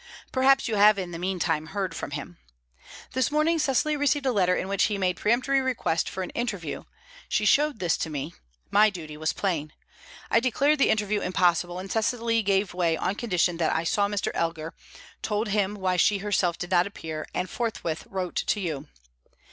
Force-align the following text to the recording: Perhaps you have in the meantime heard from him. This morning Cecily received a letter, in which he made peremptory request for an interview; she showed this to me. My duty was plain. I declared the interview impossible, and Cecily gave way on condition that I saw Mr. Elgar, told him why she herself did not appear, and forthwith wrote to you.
Perhaps 0.31 0.67
you 0.67 0.77
have 0.77 0.97
in 0.97 1.11
the 1.11 1.19
meantime 1.19 1.67
heard 1.67 1.93
from 1.95 2.09
him. 2.09 2.39
This 3.11 3.29
morning 3.29 3.59
Cecily 3.59 3.95
received 3.95 4.25
a 4.25 4.31
letter, 4.31 4.55
in 4.55 4.67
which 4.67 4.85
he 4.85 4.97
made 4.97 5.15
peremptory 5.15 5.61
request 5.61 6.09
for 6.09 6.23
an 6.23 6.31
interview; 6.31 6.85
she 7.29 7.45
showed 7.45 7.77
this 7.77 7.97
to 7.97 8.09
me. 8.09 8.33
My 8.71 8.89
duty 8.89 9.15
was 9.15 9.31
plain. 9.31 9.73
I 10.31 10.39
declared 10.39 10.79
the 10.79 10.89
interview 10.89 11.21
impossible, 11.21 11.77
and 11.77 11.91
Cecily 11.91 12.41
gave 12.41 12.73
way 12.73 12.97
on 12.97 13.13
condition 13.13 13.57
that 13.57 13.75
I 13.75 13.83
saw 13.83 14.07
Mr. 14.07 14.31
Elgar, 14.33 14.73
told 15.21 15.49
him 15.49 15.75
why 15.75 15.97
she 15.97 16.17
herself 16.17 16.57
did 16.57 16.71
not 16.71 16.87
appear, 16.87 17.27
and 17.35 17.47
forthwith 17.47 18.07
wrote 18.09 18.35
to 18.47 18.59
you. 18.59 18.87